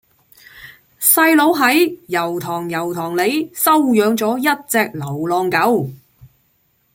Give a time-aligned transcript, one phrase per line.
[0.99, 5.91] 細佬喺油塘油塘里收養左一隻流浪狗